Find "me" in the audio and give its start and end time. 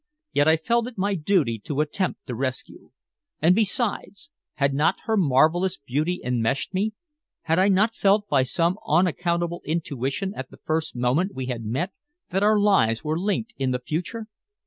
6.73-6.93